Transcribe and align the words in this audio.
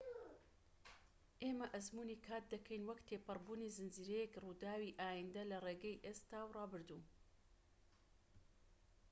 ئێمە 1.43 1.67
ئەزموونی 1.73 2.21
کات 2.27 2.43
دەکەین 2.53 2.83
وەک 2.85 2.99
تێپەڕبوونی 3.07 3.73
زنجیرەیەک 3.77 4.33
ڕووداوی 4.43 4.95
ئایندە 5.01 5.43
لە 5.51 5.57
ڕێگەی 5.65 6.01
ئێستا 6.05 6.39
و 6.45 6.53
ڕابردوو 6.57 7.01